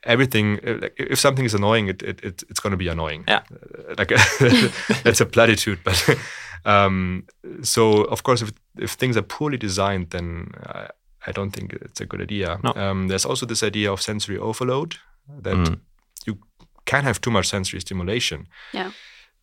everything 0.03 0.59
uh, 0.67 0.77
like, 0.81 0.93
if 0.97 1.19
something 1.19 1.45
is 1.45 1.53
annoying 1.53 1.89
it, 1.89 2.01
it, 2.03 2.23
it 2.23 2.43
it's 2.49 2.59
going 2.61 2.71
to 2.71 2.77
be 2.77 2.87
annoying 2.91 3.23
Yeah. 3.27 3.41
Uh, 3.51 3.95
like 3.97 4.09
that's 5.03 5.21
a 5.21 5.25
platitude 5.25 5.79
but 5.83 6.17
um, 6.65 7.23
so 7.61 8.03
of 8.11 8.21
course 8.23 8.41
if 8.45 8.51
if 8.79 8.91
things 8.97 9.17
are 9.17 9.25
poorly 9.27 9.57
designed 9.57 10.09
then 10.11 10.47
I, 10.65 10.87
I 11.27 11.31
don't 11.33 11.51
think 11.51 11.73
it's 11.73 12.01
a 12.01 12.05
good 12.05 12.21
idea 12.21 12.57
No. 12.63 12.71
um, 12.75 13.07
there's 13.09 13.25
also 13.25 13.45
this 13.45 13.63
idea 13.63 13.91
of 13.91 14.01
sensory 14.01 14.37
overload 14.37 14.95
that 15.41 15.55
Mm. 15.55 15.79
you 16.27 16.37
can 16.85 17.03
have 17.03 17.19
too 17.19 17.31
much 17.31 17.45
sensory 17.47 17.81
stimulation 17.81 18.47
Yeah. 18.73 18.91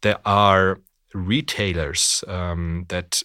there 0.00 0.18
are 0.24 0.78
retailers 1.14 2.24
um, 2.28 2.84
that 2.88 3.22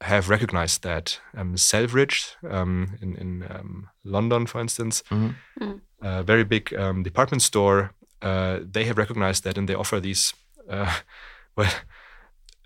have 0.00 0.28
recognized 0.28 0.82
that 0.82 1.20
um, 1.36 1.56
Selfridge 1.56 2.36
um, 2.50 2.96
in, 3.02 3.16
in 3.16 3.44
um, 3.50 3.88
London, 4.04 4.46
for 4.46 4.60
instance, 4.60 5.02
Mhm. 5.10 5.34
Mm. 5.60 5.80
a 6.02 6.22
very 6.22 6.44
big 6.44 6.72
um, 6.74 7.02
department 7.02 7.42
store, 7.42 7.90
uh, 8.22 8.58
they 8.72 8.84
have 8.84 8.98
recognized 8.98 9.42
that 9.44 9.58
and 9.58 9.68
they 9.68 9.74
offer 9.74 10.00
these 10.00 10.34
uh, 10.70 10.94
well, 11.56 11.72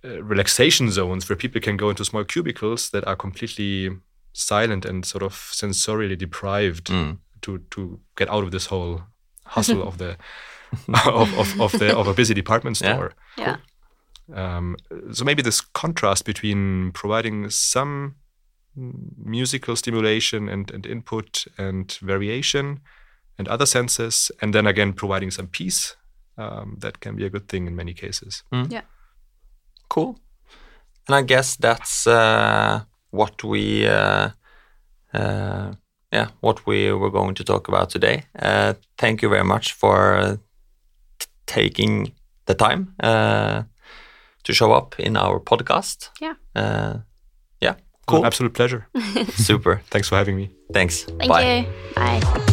uh, 0.05 0.23
relaxation 0.23 0.91
zones 0.91 1.29
where 1.29 1.37
people 1.37 1.61
can 1.61 1.77
go 1.77 1.89
into 1.91 2.05
small 2.05 2.25
cubicles 2.25 2.91
that 2.91 3.07
are 3.07 3.17
completely 3.17 3.91
silent 4.33 4.85
and 4.85 5.05
sort 5.07 5.23
of 5.23 5.33
sensorially 5.53 6.17
deprived 6.19 6.87
Mm. 6.91 7.19
to 7.41 7.59
to 7.71 8.01
get 8.17 8.29
out 8.29 8.45
of 8.45 8.51
this 8.51 8.67
whole 8.67 9.01
hustle 9.47 9.83
of 9.83 9.97
the 9.97 10.17
of, 11.07 11.39
of, 11.39 11.61
of 11.61 11.73
the 11.79 11.97
of 11.97 12.09
a 12.09 12.15
busy 12.15 12.35
department 12.35 12.81
Yeah. 12.81 12.95
store. 12.95 13.13
Yeah. 13.39 13.57
Um, 14.35 14.77
so 15.13 15.25
maybe 15.25 15.43
this 15.43 15.61
contrast 15.61 16.25
between 16.25 16.93
providing 16.93 17.51
some 17.51 18.17
mm, 18.79 18.93
musical 19.17 19.77
stimulation 19.77 20.49
and, 20.49 20.71
and 20.71 20.87
input 20.87 21.45
and 21.59 21.93
variation 22.01 22.81
and 23.39 23.49
other 23.49 23.67
senses, 23.67 24.31
and 24.41 24.55
then 24.55 24.67
again 24.67 24.93
providing 24.93 25.31
some 25.31 25.49
peace, 25.49 25.97
um, 26.39 26.77
that 26.81 27.01
can 27.01 27.17
be 27.17 27.25
a 27.25 27.31
good 27.31 27.49
thing 27.49 27.67
in 27.67 27.77
many 27.77 27.95
cases. 27.95 28.43
Yeah. 28.71 28.83
Cool. 29.89 30.19
And 31.09 31.17
I 31.17 31.23
guess 31.23 31.57
that's 31.57 32.07
uh, 32.07 32.83
what 33.11 33.43
we, 33.43 33.87
uh, 33.87 34.31
uh, 35.13 35.73
yeah, 36.13 36.29
what 36.41 36.67
we 36.67 36.93
were 36.93 37.11
going 37.11 37.35
to 37.35 37.45
talk 37.45 37.69
about 37.69 37.91
today. 37.91 38.25
Uh, 38.39 38.75
thank 38.99 39.23
you 39.23 39.29
very 39.29 39.45
much 39.45 39.73
for 39.73 40.39
t- 41.19 41.27
taking 41.47 42.13
the 42.47 42.55
time 42.55 42.95
uh, 43.03 43.63
to 44.45 44.53
show 44.53 44.73
up 44.73 44.99
in 44.99 45.17
our 45.17 45.41
podcast. 45.41 46.11
Yeah. 46.21 46.35
Uh, 46.55 46.99
yeah. 47.61 47.75
Cool. 48.07 48.21
An 48.21 48.27
absolute 48.27 48.55
pleasure. 48.55 48.89
Super. 49.35 49.83
Thanks 49.91 50.09
for 50.09 50.17
having 50.17 50.37
me. 50.37 50.51
Thanks. 50.73 51.05
Thank 51.05 51.29
Bye. 51.29 51.59
you. 51.59 51.67
Bye. 51.95 52.53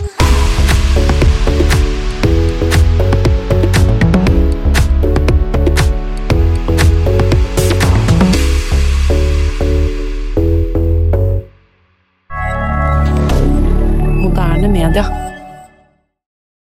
D'accord. 14.91 15.29